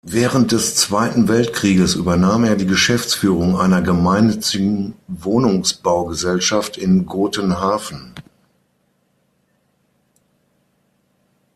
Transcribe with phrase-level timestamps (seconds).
[0.07, 8.15] Während des Zweiten Weltkrieges übernahm er die Geschäftsführung einer gemeinnützigen Wohnungsbaugesellschaft in Gotenhafen.